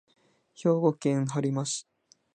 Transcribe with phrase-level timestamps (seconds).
[0.55, 1.85] 兵庫県播磨町